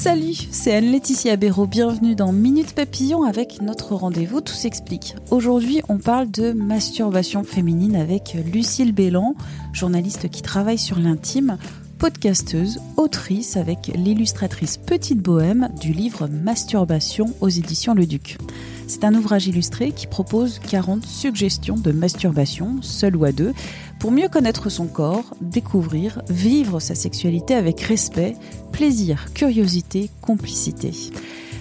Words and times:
Salut, 0.00 0.34
c'est 0.50 0.74
Anne-Laetitia 0.74 1.36
Béraud. 1.36 1.66
Bienvenue 1.66 2.14
dans 2.14 2.32
Minute 2.32 2.74
Papillon 2.74 3.22
avec 3.22 3.60
notre 3.60 3.94
rendez-vous 3.94 4.40
Tout 4.40 4.54
s'explique. 4.54 5.14
Aujourd'hui, 5.30 5.82
on 5.90 5.98
parle 5.98 6.30
de 6.30 6.52
masturbation 6.52 7.44
féminine 7.44 7.96
avec 7.96 8.34
Lucille 8.50 8.92
Bélan, 8.92 9.34
journaliste 9.74 10.30
qui 10.30 10.40
travaille 10.40 10.78
sur 10.78 10.98
l'intime, 10.98 11.58
podcasteuse, 12.00 12.80
autrice 12.96 13.58
avec 13.58 13.92
l'illustratrice 13.94 14.78
Petite 14.78 15.20
Bohème 15.20 15.68
du 15.78 15.92
livre 15.92 16.28
Masturbation 16.28 17.26
aux 17.42 17.50
éditions 17.50 17.92
Le 17.92 18.06
Duc. 18.06 18.38
C'est 18.86 19.04
un 19.04 19.14
ouvrage 19.14 19.48
illustré 19.48 19.92
qui 19.92 20.06
propose 20.06 20.60
40 20.60 21.04
suggestions 21.04 21.76
de 21.76 21.92
masturbation, 21.92 22.76
seul 22.80 23.16
ou 23.16 23.24
à 23.26 23.32
deux, 23.32 23.52
pour 23.98 24.12
mieux 24.12 24.28
connaître 24.28 24.70
son 24.70 24.86
corps, 24.86 25.34
découvrir, 25.42 26.22
vivre 26.30 26.80
sa 26.80 26.94
sexualité 26.94 27.54
avec 27.54 27.82
respect, 27.82 28.34
plaisir, 28.72 29.26
curiosité, 29.34 30.08
complicité. 30.22 30.92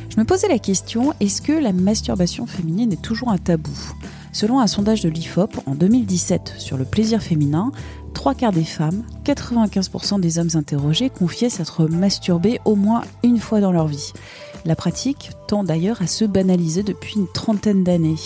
Je 0.09 0.17
me 0.17 0.23
posais 0.23 0.47
la 0.47 0.57
question, 0.57 1.13
est-ce 1.19 1.41
que 1.41 1.51
la 1.51 1.73
masturbation 1.73 2.45
féminine 2.45 2.93
est 2.93 3.01
toujours 3.01 3.27
un 3.27 3.37
tabou? 3.37 3.77
Selon 4.31 4.59
un 4.59 4.67
sondage 4.67 5.01
de 5.01 5.09
l'IFOP 5.09 5.59
en 5.65 5.75
2017 5.75 6.53
sur 6.57 6.77
le 6.77 6.85
plaisir 6.85 7.21
féminin, 7.21 7.71
trois 8.09 8.35
quarts 8.35 8.51
des 8.51 8.63
femmes, 8.63 9.03
95% 9.25 10.19
des 10.19 10.39
hommes 10.39 10.49
interrogés 10.55 11.09
confiaient 11.09 11.49
s'être 11.49 11.87
masturbés 11.87 12.59
au 12.65 12.75
moins 12.75 13.03
une 13.23 13.39
fois 13.39 13.61
dans 13.61 13.71
leur 13.71 13.87
vie. 13.87 14.13
La 14.65 14.75
pratique 14.75 15.31
tend 15.47 15.63
d'ailleurs 15.63 16.01
à 16.01 16.07
se 16.07 16.25
banaliser 16.25 16.83
depuis 16.83 17.15
une 17.15 17.31
trentaine 17.31 17.83
d'années. 17.83 18.17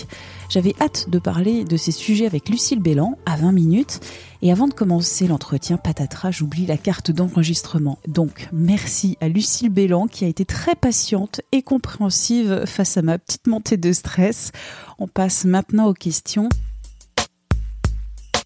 J'avais 0.49 0.75
hâte 0.81 1.09
de 1.09 1.19
parler 1.19 1.63
de 1.63 1.77
ces 1.77 1.91
sujets 1.91 2.25
avec 2.25 2.49
Lucille 2.49 2.79
Bélan 2.79 3.17
à 3.25 3.35
20 3.35 3.51
minutes. 3.51 3.99
Et 4.41 4.51
avant 4.51 4.67
de 4.67 4.73
commencer 4.73 5.27
l'entretien, 5.27 5.77
patatras, 5.77 6.31
j'oublie 6.31 6.65
la 6.65 6.77
carte 6.77 7.11
d'enregistrement. 7.11 7.97
Donc, 8.07 8.49
merci 8.51 9.17
à 9.21 9.29
Lucille 9.29 9.69
Bélan 9.69 10.07
qui 10.07 10.25
a 10.25 10.27
été 10.27 10.43
très 10.43 10.75
patiente 10.75 11.41
et 11.51 11.61
compréhensive 11.61 12.63
face 12.65 12.97
à 12.97 13.01
ma 13.01 13.17
petite 13.17 13.47
montée 13.47 13.77
de 13.77 13.91
stress. 13.93 14.51
On 14.99 15.07
passe 15.07 15.45
maintenant 15.45 15.87
aux 15.87 15.93
questions. 15.93 16.49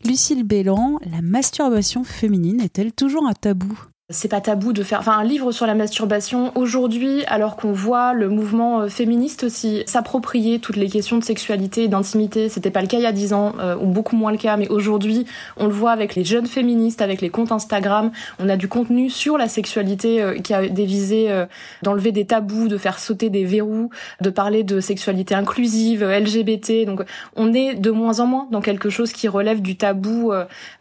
Lucille 0.07 0.45
Bélan, 0.45 0.99
la 1.11 1.21
masturbation 1.21 2.05
féminine 2.05 2.61
est-elle 2.61 2.93
toujours 2.93 3.27
un 3.27 3.33
tabou? 3.33 3.77
C'est 4.09 4.29
pas 4.29 4.39
tabou 4.39 4.71
de 4.71 4.83
faire 4.83 4.99
enfin 4.99 5.17
un 5.17 5.23
livre 5.25 5.51
sur 5.51 5.67
la 5.67 5.75
masturbation 5.75 6.53
aujourd'hui 6.55 7.25
alors 7.25 7.57
qu'on 7.57 7.73
voit 7.73 8.13
le 8.13 8.29
mouvement 8.29 8.79
euh, 8.79 8.87
féministe 8.87 9.43
aussi 9.43 9.83
s'approprier 9.85 10.59
toutes 10.59 10.77
les 10.77 10.87
questions 10.87 11.17
de 11.17 11.25
sexualité 11.25 11.83
et 11.83 11.87
d'intimité. 11.89 12.47
C'était 12.47 12.71
pas 12.71 12.79
le 12.79 12.87
cas 12.87 12.99
il 12.99 13.03
y 13.03 13.05
a 13.05 13.11
dix 13.11 13.33
ans 13.33 13.55
euh, 13.59 13.75
ou 13.75 13.85
beaucoup 13.85 14.15
moins 14.15 14.31
le 14.31 14.37
cas 14.37 14.55
mais 14.55 14.69
aujourd'hui 14.69 15.25
on 15.57 15.65
le 15.65 15.73
voit 15.73 15.91
avec 15.91 16.15
les 16.15 16.23
jeunes 16.23 16.45
féministes 16.45 17.01
avec 17.01 17.19
les 17.19 17.29
comptes 17.29 17.51
Instagram. 17.51 18.11
On 18.39 18.47
a 18.47 18.55
du 18.55 18.69
contenu 18.69 19.09
sur 19.09 19.37
la 19.37 19.49
sexualité 19.49 20.21
euh, 20.21 20.37
qui 20.39 20.53
a 20.53 20.69
des 20.69 20.85
visées 20.85 21.45
d'enlever 21.81 22.13
des 22.13 22.25
tabous 22.25 22.69
de 22.69 22.77
faire 22.77 22.99
sauter 22.99 23.29
des 23.29 23.43
verrous 23.43 23.89
de 24.21 24.29
parler 24.29 24.63
de 24.63 24.79
sexualité 24.79 25.35
inclusive 25.35 26.05
LGBT 26.05 26.85
donc 26.85 27.01
on 27.35 27.53
est 27.53 27.75
de 27.75 27.91
moins 27.91 28.21
en 28.21 28.27
moins 28.27 28.47
dans 28.51 28.61
quelque 28.61 28.89
chose 28.89 29.11
qui 29.11 29.27
relève 29.27 29.61
du 29.61 29.75
tabou 29.75 30.31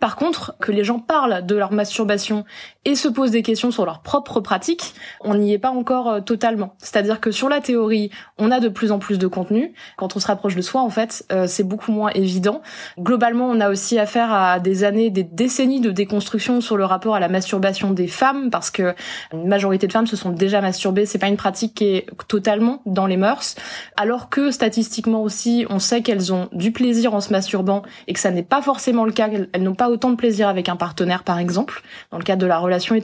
par 0.01 0.15
contre 0.15 0.55
que 0.61 0.71
les 0.71 0.85
gens 0.85 1.01
parlent 1.01 1.45
de 1.45 1.57
leur 1.57 1.73
masturbation 1.73 2.45
et 2.85 2.95
se 2.95 3.09
posent 3.17 3.31
des 3.31 3.43
questions 3.43 3.71
sur 3.71 3.87
leur 3.87 4.01
propre 4.01 4.41
pratique, 4.41 4.95
on 5.23 5.35
n'y 5.35 5.55
est 5.55 5.59
pas 5.59 5.71
encore 5.71 6.09
euh, 6.09 6.21
totalement. 6.21 6.75
C'est-à-dire 6.79 7.19
que 7.19 7.31
sur 7.31 7.49
la 7.49 7.61
théorie, 7.61 8.11
on 8.37 8.51
a 8.51 8.61
de 8.61 8.69
plus 8.69 8.93
en 8.93 8.99
plus 8.99 9.19
de 9.19 9.27
contenu. 9.27 9.73
Quand 9.97 10.15
on 10.17 10.21
se 10.21 10.27
rapproche 10.27 10.55
de 10.55 10.61
soi, 10.61 10.83
en 10.83 10.91
fait, 10.91 11.25
euh, 11.33 11.47
c'est 11.47 11.63
beaucoup 11.65 11.93
moins 11.93 12.11
évident. 12.11 12.61
Globalement, 13.01 13.49
on 13.49 13.59
a 13.61 13.71
aussi 13.71 13.99
affaire 13.99 14.31
à 14.31 14.61
des 14.61 14.85
années, 14.85 15.09
des 15.09 15.23
décennies 15.23 15.81
de 15.81 15.91
déconstruction 15.91 16.61
sur 16.61 16.77
le 16.77 16.85
rapport 16.85 17.15
à 17.15 17.21
la 17.21 17.29
masturbation 17.29 17.91
des 17.91 18.07
femmes, 18.07 18.51
parce 18.51 18.71
que 18.71 18.95
une 19.33 19.49
majorité 19.49 19.87
de 19.87 19.93
femmes 19.93 20.07
se 20.07 20.17
sont 20.17 20.31
déjà 20.31 20.61
masturbées. 20.61 21.07
C'est 21.07 21.19
pas 21.19 21.29
une 21.29 21.39
pratique 21.39 21.73
qui 21.75 21.85
est 21.87 22.07
totalement 22.29 22.83
dans 22.85 23.07
les 23.07 23.17
mœurs, 23.17 23.55
alors 23.97 24.29
que 24.29 24.51
statistiquement 24.51 25.23
aussi, 25.23 25.65
on 25.71 25.79
sait 25.79 26.03
qu'elles 26.03 26.35
ont 26.35 26.51
du 26.53 26.71
plaisir 26.71 27.15
en 27.15 27.23
se 27.23 27.33
masturbant 27.33 27.81
et 28.09 28.13
que 28.13 28.21
ça 28.21 28.31
n'est 28.31 28.43
pas 28.43 28.61
forcément 28.61 29.07
le 29.07 29.13
cas. 29.13 29.31
Elles 29.53 29.63
n'ont 29.63 29.75
pas 29.75 29.89
autant 29.89 30.11
de 30.11 30.17
plaisir 30.17 30.49
avec 30.49 30.69
un 30.69 30.77
partenaire, 30.77 31.25
par 31.25 31.39
exemple, 31.39 31.83
dans 32.13 32.19
le 32.19 32.25
cadre 32.25 32.43
de 32.43 32.47
la 32.47 32.59
relation 32.59 32.95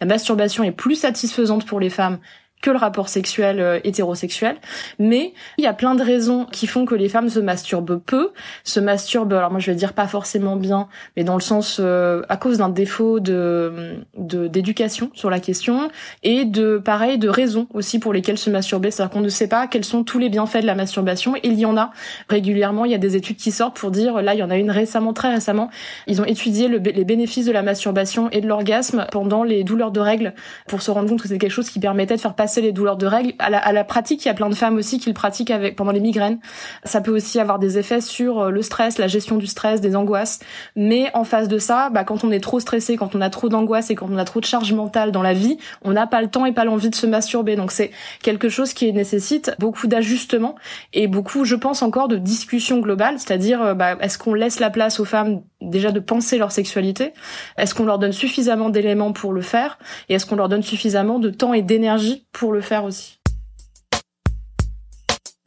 la 0.00 0.06
masturbation 0.06 0.64
est 0.64 0.72
plus 0.72 0.96
satisfaisante 0.96 1.66
pour 1.66 1.80
les 1.80 1.90
femmes 1.90 2.18
que 2.62 2.70
le 2.70 2.78
rapport 2.78 3.08
sexuel 3.08 3.60
euh, 3.60 3.80
hétérosexuel. 3.84 4.56
Mais 4.98 5.34
il 5.58 5.64
y 5.64 5.66
a 5.66 5.74
plein 5.74 5.94
de 5.94 6.02
raisons 6.02 6.46
qui 6.46 6.66
font 6.66 6.86
que 6.86 6.94
les 6.94 7.08
femmes 7.08 7.28
se 7.28 7.40
masturbent 7.40 7.98
peu, 7.98 8.30
se 8.64 8.80
masturbent, 8.80 9.32
alors 9.34 9.50
moi 9.50 9.60
je 9.60 9.70
vais 9.70 9.76
dire 9.76 9.92
pas 9.92 10.06
forcément 10.06 10.56
bien, 10.56 10.88
mais 11.16 11.24
dans 11.24 11.34
le 11.34 11.40
sens 11.40 11.78
euh, 11.80 12.22
à 12.28 12.36
cause 12.36 12.58
d'un 12.58 12.70
défaut 12.70 13.20
de 13.20 13.96
d'éducation 14.16 15.10
sur 15.12 15.28
la 15.28 15.40
question 15.40 15.90
et 16.22 16.44
de 16.44 16.78
pareil 16.78 17.18
de 17.18 17.28
raisons 17.28 17.66
aussi 17.74 17.98
pour 17.98 18.12
lesquelles 18.12 18.38
se 18.38 18.48
masturber, 18.48 18.90
c'est-à-dire 18.90 19.12
qu'on 19.12 19.20
ne 19.20 19.28
sait 19.28 19.48
pas 19.48 19.66
quels 19.66 19.84
sont 19.84 20.04
tous 20.04 20.18
les 20.18 20.28
bienfaits 20.28 20.62
de 20.62 20.66
la 20.66 20.76
masturbation. 20.76 21.34
Il 21.42 21.58
y 21.58 21.66
en 21.66 21.76
a 21.76 21.90
régulièrement, 22.28 22.84
il 22.84 22.92
y 22.92 22.94
a 22.94 22.98
des 22.98 23.16
études 23.16 23.36
qui 23.36 23.50
sortent 23.50 23.76
pour 23.76 23.90
dire, 23.90 24.22
là 24.22 24.34
il 24.34 24.38
y 24.38 24.42
en 24.42 24.50
a 24.50 24.56
une 24.56 24.70
récemment, 24.70 25.12
très 25.12 25.34
récemment, 25.34 25.68
ils 26.06 26.20
ont 26.20 26.24
étudié 26.24 26.68
les 26.68 27.04
bénéfices 27.04 27.46
de 27.46 27.52
la 27.52 27.62
masturbation 27.62 28.30
et 28.30 28.40
de 28.40 28.46
l'orgasme 28.46 29.06
pendant 29.10 29.42
les 29.42 29.64
douleurs 29.64 29.90
de 29.90 30.00
règles 30.00 30.34
pour 30.68 30.80
se 30.80 30.92
rendre 30.92 31.08
compte 31.08 31.22
que 31.22 31.28
c'est 31.28 31.38
quelque 31.38 31.50
chose 31.50 31.68
qui 31.68 31.80
permettait 31.80 32.14
de 32.14 32.20
faire 32.20 32.34
passer 32.34 32.51
les 32.60 32.72
douleurs 32.72 32.96
de 32.96 33.06
règles. 33.06 33.32
À 33.38 33.72
la, 33.72 33.84
pratique, 33.84 34.24
il 34.24 34.28
y 34.28 34.30
a 34.30 34.34
plein 34.34 34.48
de 34.48 34.54
femmes 34.54 34.76
aussi 34.76 34.98
qui 34.98 35.08
le 35.08 35.14
pratiquent 35.14 35.50
avec, 35.50 35.76
pendant 35.76 35.92
les 35.92 36.00
migraines. 36.00 36.38
Ça 36.84 37.00
peut 37.00 37.10
aussi 37.10 37.40
avoir 37.40 37.58
des 37.58 37.78
effets 37.78 38.00
sur 38.00 38.40
euh, 38.40 38.50
le 38.50 38.62
stress, 38.62 38.98
la 38.98 39.08
gestion 39.08 39.36
du 39.36 39.46
stress, 39.46 39.80
des 39.80 39.96
angoisses. 39.96 40.40
Mais 40.76 41.10
en 41.14 41.24
face 41.24 41.48
de 41.48 41.58
ça, 41.58 41.90
bah, 41.90 42.04
quand 42.04 42.24
on 42.24 42.30
est 42.30 42.40
trop 42.40 42.60
stressé, 42.60 42.96
quand 42.96 43.14
on 43.14 43.20
a 43.20 43.30
trop 43.30 43.48
d'angoisse 43.48 43.90
et 43.90 43.94
quand 43.94 44.08
on 44.10 44.18
a 44.18 44.24
trop 44.24 44.40
de 44.40 44.44
charge 44.44 44.72
mentale 44.72 45.12
dans 45.12 45.22
la 45.22 45.32
vie, 45.32 45.58
on 45.82 45.92
n'a 45.92 46.06
pas 46.06 46.20
le 46.20 46.28
temps 46.28 46.46
et 46.46 46.52
pas 46.52 46.64
l'envie 46.64 46.90
de 46.90 46.94
se 46.94 47.06
masturber. 47.06 47.56
Donc 47.56 47.72
c'est 47.72 47.90
quelque 48.22 48.48
chose 48.48 48.72
qui 48.72 48.92
nécessite 48.92 49.54
beaucoup 49.58 49.86
d'ajustements 49.86 50.56
et 50.92 51.06
beaucoup, 51.06 51.44
je 51.44 51.56
pense 51.56 51.82
encore, 51.82 52.08
de 52.08 52.16
discussion 52.16 52.80
globale. 52.80 53.18
C'est-à-dire, 53.18 53.62
euh, 53.62 53.74
bah, 53.74 53.96
est-ce 54.00 54.18
qu'on 54.18 54.34
laisse 54.34 54.60
la 54.60 54.70
place 54.70 55.00
aux 55.00 55.04
femmes 55.04 55.42
déjà 55.70 55.92
de 55.92 56.00
penser 56.00 56.38
leur 56.38 56.52
sexualité 56.52 57.12
Est-ce 57.56 57.74
qu'on 57.74 57.84
leur 57.84 57.98
donne 57.98 58.12
suffisamment 58.12 58.70
d'éléments 58.70 59.12
pour 59.12 59.32
le 59.32 59.42
faire 59.42 59.78
Et 60.08 60.14
est-ce 60.14 60.26
qu'on 60.26 60.36
leur 60.36 60.48
donne 60.48 60.62
suffisamment 60.62 61.18
de 61.18 61.30
temps 61.30 61.54
et 61.54 61.62
d'énergie 61.62 62.26
pour 62.32 62.52
le 62.52 62.60
faire 62.60 62.84
aussi? 62.84 63.18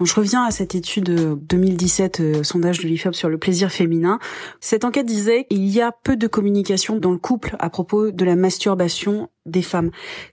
Je 0.04 0.14
reviens 0.14 0.44
à 0.44 0.52
cette 0.52 0.76
étude 0.76 1.06
2017, 1.06 2.20
euh, 2.20 2.44
sondage 2.44 2.80
de 2.80 2.88
l'IFOP 2.88 3.14
sur 3.14 3.30
le 3.30 3.38
plaisir 3.38 3.72
féminin. 3.72 4.20
Cette 4.60 4.84
enquête 4.84 5.06
disait 5.06 5.48
il 5.50 5.66
y 5.70 5.80
a 5.80 5.94
peu 6.04 6.18
de 6.18 6.28
communication 6.28 6.98
dans 6.98 7.12
le 7.12 7.18
couple 7.18 7.56
à 7.60 7.70
propos 7.70 8.12
de 8.12 8.26
la 8.26 8.36
masturbation 8.36 9.30
des 9.46 9.62
femmes. 9.62 9.92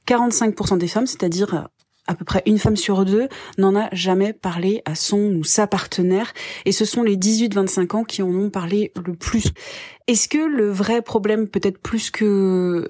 45% 0.09 0.79
des 0.79 0.89
femmes, 0.89 1.07
c'est-à-dire 1.07 1.69
à 2.07 2.15
peu 2.15 2.25
près 2.25 2.43
une 2.47 2.59
femme 2.59 2.77
sur 2.77 3.05
deux 3.05 3.29
n'en 3.59 3.77
a 3.77 3.89
jamais 3.93 4.33
parlé 4.33 4.83
à 4.85 4.95
son 4.95 5.35
ou 5.35 5.45
sa 5.45 5.67
partenaire 5.67 6.33
et 6.65 6.73
ce 6.73 6.85
sont 6.85 7.03
les 7.03 7.17
18-25 7.17 7.97
ans 7.97 8.05
qui 8.05 8.23
en 8.23 8.31
ont 8.35 8.51
parlé 8.51 8.93
le 9.07 9.15
plus. 9.15 9.45
Est-ce 10.09 10.29
que 10.29 10.39
le 10.39 10.69
vrai 10.69 11.03
problème 11.03 11.49
peut-être 11.49 11.79
plus 11.79 12.11
que 12.11 12.87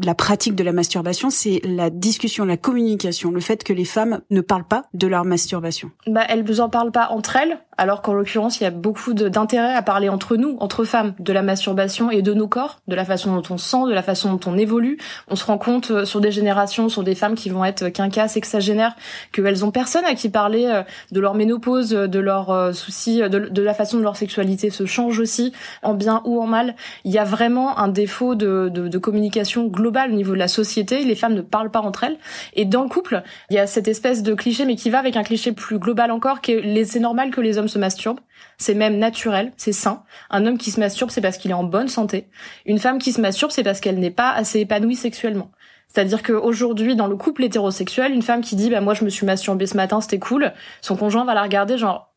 la 0.00 0.14
pratique 0.14 0.54
de 0.54 0.64
la 0.64 0.72
masturbation, 0.72 1.28
c'est 1.28 1.60
la 1.64 1.90
discussion, 1.90 2.44
la 2.44 2.56
communication, 2.56 3.30
le 3.30 3.40
fait 3.40 3.62
que 3.62 3.72
les 3.72 3.84
femmes 3.84 4.20
ne 4.30 4.40
parlent 4.40 4.64
pas 4.64 4.84
de 4.94 5.06
leur 5.06 5.24
masturbation. 5.24 5.90
Bah, 6.06 6.22
elles 6.28 6.44
vous 6.44 6.60
en 6.60 6.70
parlent 6.70 6.92
pas 6.92 7.08
entre 7.10 7.36
elles, 7.36 7.58
alors 7.76 8.00
qu'en 8.00 8.14
l'occurrence, 8.14 8.60
il 8.60 8.64
y 8.64 8.66
a 8.66 8.70
beaucoup 8.70 9.12
d'intérêt 9.12 9.74
à 9.74 9.82
parler 9.82 10.08
entre 10.08 10.36
nous, 10.36 10.56
entre 10.60 10.84
femmes, 10.84 11.14
de 11.18 11.32
la 11.32 11.42
masturbation 11.42 12.10
et 12.10 12.22
de 12.22 12.32
nos 12.32 12.48
corps, 12.48 12.80
de 12.88 12.94
la 12.94 13.04
façon 13.04 13.34
dont 13.34 13.42
on 13.50 13.58
sent, 13.58 13.84
de 13.86 13.92
la 13.92 14.02
façon 14.02 14.32
dont 14.32 14.40
on 14.50 14.56
évolue. 14.56 14.98
On 15.28 15.36
se 15.36 15.44
rend 15.44 15.58
compte 15.58 15.90
euh, 15.90 16.04
sur 16.06 16.20
des 16.20 16.32
générations, 16.32 16.88
sur 16.88 17.02
des 17.02 17.14
femmes 17.14 17.34
qui 17.34 17.50
vont 17.50 17.64
être 17.64 17.88
quinquas, 17.88 18.28
sexagénaires, 18.28 18.96
qu'elles 19.32 19.64
ont 19.64 19.70
personne 19.70 20.04
à 20.06 20.14
qui 20.14 20.30
parler 20.30 20.66
euh, 20.66 20.82
de 21.10 21.20
leur 21.20 21.34
ménopause, 21.34 21.90
de 21.90 22.18
leurs 22.18 22.50
euh, 22.50 22.72
soucis, 22.72 23.20
de, 23.20 23.62
la 23.62 23.74
façon 23.74 23.98
dont 23.98 24.04
leur 24.04 24.16
sexualité 24.16 24.70
se 24.70 24.86
change 24.86 25.18
aussi, 25.18 25.52
en 25.82 25.94
bien 25.94 26.22
ou 26.24 26.40
en 26.40 26.46
mal. 26.46 26.76
Il 27.04 27.12
y 27.12 27.18
a 27.18 27.24
vraiment 27.24 27.78
un 27.78 27.88
défaut 27.88 28.34
de, 28.34 28.70
de 28.70 28.98
communication 28.98 29.66
globale 29.66 29.81
global 29.82 30.12
au 30.12 30.14
niveau 30.14 30.32
de 30.32 30.38
la 30.38 30.48
société. 30.48 31.04
Les 31.04 31.14
femmes 31.14 31.34
ne 31.34 31.42
parlent 31.42 31.70
pas 31.70 31.80
entre 31.80 32.04
elles. 32.04 32.18
Et 32.54 32.64
dans 32.64 32.82
le 32.82 32.88
couple, 32.88 33.22
il 33.50 33.56
y 33.56 33.58
a 33.58 33.66
cette 33.66 33.88
espèce 33.88 34.22
de 34.22 34.34
cliché, 34.34 34.64
mais 34.64 34.76
qui 34.76 34.88
va 34.88 34.98
avec 34.98 35.16
un 35.16 35.24
cliché 35.24 35.52
plus 35.52 35.78
global 35.78 36.10
encore, 36.10 36.40
qui 36.40 36.52
est 36.52 36.84
c'est 36.84 37.00
normal 37.00 37.30
que 37.30 37.40
les 37.40 37.58
hommes 37.58 37.68
se 37.68 37.78
masturbent. 37.78 38.20
C'est 38.58 38.74
même 38.74 38.98
naturel, 38.98 39.52
c'est 39.56 39.72
sain. 39.72 40.04
Un 40.30 40.46
homme 40.46 40.58
qui 40.58 40.70
se 40.70 40.80
masturbe, 40.80 41.10
c'est 41.10 41.20
parce 41.20 41.36
qu'il 41.36 41.50
est 41.50 41.54
en 41.54 41.64
bonne 41.64 41.88
santé. 41.88 42.28
Une 42.64 42.78
femme 42.78 42.98
qui 42.98 43.12
se 43.12 43.20
masturbe, 43.20 43.50
c'est 43.50 43.62
parce 43.62 43.80
qu'elle 43.80 43.98
n'est 43.98 44.10
pas 44.10 44.30
assez 44.30 44.60
épanouie 44.60 44.96
sexuellement. 44.96 45.50
C'est-à-dire 45.88 46.22
qu'aujourd'hui, 46.22 46.96
dans 46.96 47.06
le 47.06 47.16
couple 47.16 47.44
hétérosexuel, 47.44 48.12
une 48.12 48.22
femme 48.22 48.40
qui 48.40 48.56
dit, 48.56 48.70
bah, 48.70 48.80
moi, 48.80 48.94
je 48.94 49.04
me 49.04 49.10
suis 49.10 49.26
masturbée 49.26 49.66
ce 49.66 49.76
matin, 49.76 50.00
c'était 50.00 50.18
cool, 50.18 50.52
son 50.80 50.96
conjoint 50.96 51.24
va 51.24 51.34
la 51.34 51.42
regarder 51.42 51.76
genre, 51.76 52.11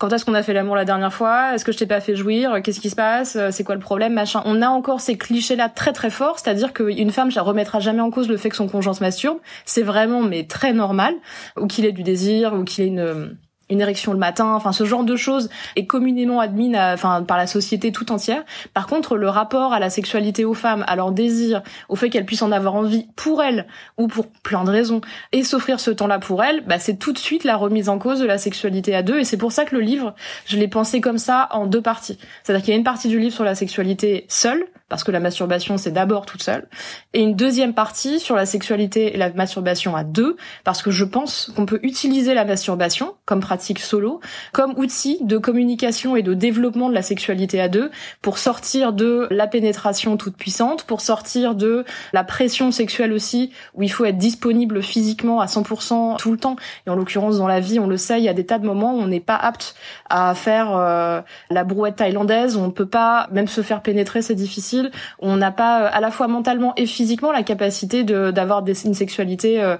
quand 0.00 0.12
est-ce 0.12 0.24
qu'on 0.24 0.34
a 0.34 0.42
fait 0.42 0.54
l'amour 0.54 0.74
la 0.74 0.86
dernière 0.86 1.12
fois? 1.12 1.54
Est-ce 1.54 1.64
que 1.64 1.72
je 1.72 1.78
t'ai 1.78 1.86
pas 1.86 2.00
fait 2.00 2.16
jouir? 2.16 2.62
Qu'est-ce 2.64 2.80
qui 2.80 2.88
se 2.90 2.96
passe? 2.96 3.38
C'est 3.50 3.64
quoi 3.64 3.74
le 3.74 3.80
problème? 3.80 4.14
Machin. 4.14 4.42
On 4.46 4.62
a 4.62 4.68
encore 4.68 5.00
ces 5.00 5.18
clichés-là 5.18 5.68
très 5.68 5.92
très 5.92 6.08
forts, 6.08 6.38
c'est-à-dire 6.38 6.72
qu'une 6.72 7.10
femme, 7.10 7.30
ça 7.30 7.42
remettra 7.42 7.80
jamais 7.80 8.00
en 8.00 8.10
cause 8.10 8.28
le 8.28 8.38
fait 8.38 8.48
que 8.48 8.56
son 8.56 8.66
conjoint 8.66 8.94
se 8.94 9.04
masturbe. 9.04 9.38
C'est 9.66 9.82
vraiment 9.82 10.22
mais 10.22 10.44
très 10.44 10.72
normal, 10.72 11.14
ou 11.58 11.66
qu'il 11.66 11.84
ait 11.84 11.92
du 11.92 12.02
désir, 12.02 12.54
ou 12.54 12.64
qu'il 12.64 12.84
ait 12.84 12.88
une 12.88 13.36
une 13.70 13.80
érection 13.80 14.12
le 14.12 14.18
matin, 14.18 14.52
enfin 14.54 14.72
ce 14.72 14.84
genre 14.84 15.04
de 15.04 15.16
choses 15.16 15.48
est 15.76 15.86
communément 15.86 16.40
admis 16.40 16.76
enfin 16.76 17.22
par 17.22 17.36
la 17.36 17.46
société 17.46 17.92
tout 17.92 18.12
entière. 18.12 18.44
Par 18.74 18.86
contre, 18.86 19.16
le 19.16 19.28
rapport 19.28 19.72
à 19.72 19.78
la 19.78 19.90
sexualité 19.90 20.44
aux 20.44 20.54
femmes, 20.54 20.84
à 20.86 20.96
leur 20.96 21.12
désir, 21.12 21.62
au 21.88 21.96
fait 21.96 22.10
qu'elles 22.10 22.26
puissent 22.26 22.42
en 22.42 22.52
avoir 22.52 22.74
envie 22.74 23.06
pour 23.16 23.42
elles 23.42 23.66
ou 23.98 24.08
pour 24.08 24.26
plein 24.28 24.64
de 24.64 24.70
raisons 24.70 25.00
et 25.32 25.44
s'offrir 25.44 25.80
ce 25.80 25.90
temps-là 25.90 26.18
pour 26.18 26.42
elles, 26.42 26.62
bah 26.66 26.78
c'est 26.78 26.98
tout 26.98 27.12
de 27.12 27.18
suite 27.18 27.44
la 27.44 27.56
remise 27.56 27.88
en 27.88 27.98
cause 27.98 28.20
de 28.20 28.26
la 28.26 28.38
sexualité 28.38 28.94
à 28.94 29.02
deux 29.02 29.18
et 29.18 29.24
c'est 29.24 29.36
pour 29.36 29.52
ça 29.52 29.64
que 29.64 29.74
le 29.74 29.80
livre, 29.80 30.14
je 30.46 30.56
l'ai 30.56 30.68
pensé 30.68 31.00
comme 31.00 31.18
ça 31.18 31.48
en 31.52 31.66
deux 31.66 31.82
parties. 31.82 32.18
C'est-à-dire 32.42 32.64
qu'il 32.64 32.74
y 32.74 32.76
a 32.76 32.78
une 32.78 32.84
partie 32.84 33.08
du 33.08 33.18
livre 33.18 33.34
sur 33.34 33.44
la 33.44 33.54
sexualité 33.54 34.26
seule 34.28 34.64
parce 34.90 35.04
que 35.04 35.10
la 35.10 35.20
masturbation 35.20 35.78
c'est 35.78 35.92
d'abord 35.92 36.26
toute 36.26 36.42
seule, 36.42 36.68
et 37.14 37.22
une 37.22 37.34
deuxième 37.34 37.72
partie 37.72 38.20
sur 38.20 38.36
la 38.36 38.44
sexualité 38.44 39.14
et 39.14 39.16
la 39.16 39.30
masturbation 39.32 39.96
à 39.96 40.04
deux, 40.04 40.36
parce 40.64 40.82
que 40.82 40.90
je 40.90 41.04
pense 41.04 41.50
qu'on 41.56 41.64
peut 41.64 41.80
utiliser 41.82 42.34
la 42.34 42.44
masturbation 42.44 43.14
comme 43.24 43.40
pratique 43.40 43.78
solo, 43.78 44.20
comme 44.52 44.74
outil 44.76 45.18
de 45.22 45.38
communication 45.38 46.16
et 46.16 46.22
de 46.22 46.34
développement 46.34 46.88
de 46.88 46.94
la 46.94 47.02
sexualité 47.02 47.60
à 47.60 47.68
deux, 47.68 47.90
pour 48.20 48.38
sortir 48.38 48.92
de 48.92 49.28
la 49.30 49.46
pénétration 49.46 50.16
toute 50.16 50.36
puissante, 50.36 50.84
pour 50.84 51.00
sortir 51.00 51.54
de 51.54 51.84
la 52.12 52.24
pression 52.24 52.72
sexuelle 52.72 53.12
aussi, 53.12 53.52
où 53.74 53.82
il 53.82 53.90
faut 53.90 54.04
être 54.04 54.18
disponible 54.18 54.82
physiquement 54.82 55.40
à 55.40 55.46
100% 55.46 56.16
tout 56.18 56.32
le 56.32 56.38
temps, 56.38 56.56
et 56.86 56.90
en 56.90 56.96
l'occurrence 56.96 57.38
dans 57.38 57.46
la 57.46 57.60
vie, 57.60 57.78
on 57.78 57.86
le 57.86 57.96
sait, 57.96 58.18
il 58.18 58.24
y 58.24 58.28
a 58.28 58.34
des 58.34 58.46
tas 58.46 58.58
de 58.58 58.66
moments 58.66 58.94
où 58.94 58.98
on 58.98 59.06
n'est 59.06 59.20
pas 59.20 59.36
apte 59.36 59.76
à 60.08 60.34
faire 60.34 60.76
euh, 60.76 61.20
la 61.50 61.64
brouette 61.64 61.96
thaïlandaise, 61.96 62.56
on 62.56 62.70
peut 62.70 62.86
pas, 62.86 63.28
même 63.30 63.46
se 63.46 63.62
faire 63.62 63.82
pénétrer, 63.82 64.22
c'est 64.22 64.34
difficile, 64.34 64.79
on 65.18 65.36
n'a 65.36 65.50
pas 65.50 65.82
euh, 65.82 65.90
à 65.92 66.00
la 66.00 66.10
fois 66.10 66.28
mentalement 66.28 66.72
et 66.76 66.86
physiquement 66.86 67.32
la 67.32 67.42
capacité 67.42 68.04
d'avoir 68.04 68.64
une 68.66 68.94
sexualité 68.94 69.62
euh, 69.62 69.76